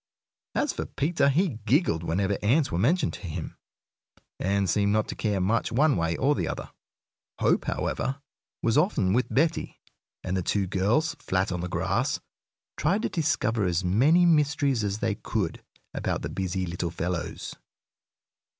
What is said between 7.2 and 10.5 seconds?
Hope, however, was often with Betty, and the